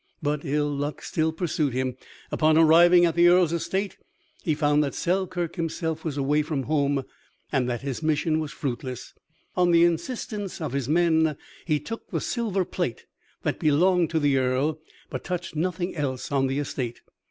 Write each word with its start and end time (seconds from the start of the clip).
But 0.23 0.43
ill 0.43 0.75
luck 0.75 1.03
still 1.03 1.31
pursued 1.31 1.73
him. 1.73 1.95
Upon 2.31 2.57
arriving 2.57 3.05
at 3.05 3.13
the 3.13 3.27
Earl's 3.27 3.53
estate 3.53 3.97
he 4.41 4.55
found 4.55 4.83
that 4.83 4.95
Selkirk 4.95 5.57
himself 5.57 6.03
was 6.03 6.17
away 6.17 6.41
from 6.41 6.63
home 6.63 7.03
and 7.51 7.69
that 7.69 7.83
his 7.83 8.01
mission 8.01 8.39
was 8.39 8.51
fruitless. 8.51 9.13
On 9.55 9.69
the 9.69 9.83
insistence 9.83 10.59
of 10.59 10.73
his 10.73 10.89
men 10.89 11.37
he 11.67 11.79
took 11.79 12.09
the 12.09 12.19
silver 12.19 12.65
plate 12.65 13.05
that 13.43 13.59
belonged 13.59 14.09
to 14.09 14.19
the 14.19 14.37
Earl, 14.39 14.79
but 15.11 15.23
touched 15.23 15.55
nothing 15.55 15.95
else 15.95 16.31
on 16.31 16.47
the 16.47 16.57
estate. 16.57 17.01